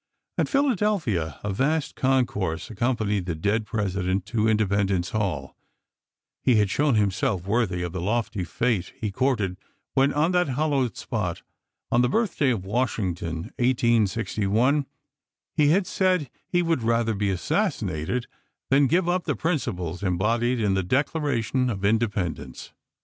At 0.39 0.49
Phila 0.49 0.75
delphia 0.75 1.39
a 1.43 1.53
vast 1.53 1.95
concourse 1.95 2.71
accompanied 2.71 3.27
the 3.27 3.35
dead 3.35 3.67
President 3.67 4.25
to 4.25 4.47
Independence 4.47 5.11
Hall; 5.11 5.55
he 6.41 6.55
had 6.55 6.71
shown 6.71 6.95
himself 6.95 7.45
worthy 7.45 7.83
of 7.83 7.91
the 7.93 8.01
lofty 8.01 8.43
fate 8.43 8.93
he 8.99 9.11
courted 9.11 9.57
when, 9.93 10.11
on 10.11 10.31
that 10.31 10.47
hallowed 10.47 10.97
spot, 10.97 11.43
on 11.91 12.01
the 12.01 12.09
birthday 12.09 12.49
of 12.49 12.65
Washing 12.65 13.13
ton, 13.13 13.51
1861, 13.59 14.87
he 15.53 15.67
had 15.67 15.85
said 15.85 16.31
he 16.47 16.63
would 16.63 16.81
rather 16.81 17.13
be 17.13 17.29
assas 17.29 17.83
sinated 17.83 18.25
than 18.71 18.87
give 18.87 19.07
up 19.07 19.25
the 19.25 19.35
principles 19.35 20.01
embodied 20.01 20.59
in 20.59 20.73
the 20.73 20.81
Declaration 20.81 21.69
of 21.69 21.85
Independence. 21.85 22.71